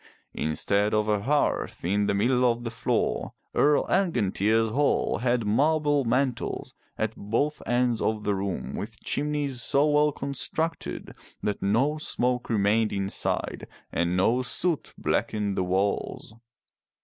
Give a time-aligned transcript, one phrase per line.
[0.33, 6.05] Instead of a hearth in the middle of the floor, Earl Angantyr's hall had marble
[6.05, 12.49] mantles at both ends of the room with chimneys so well constructed that no smoke
[12.49, 16.33] remained inside, and no soot blackened the walls.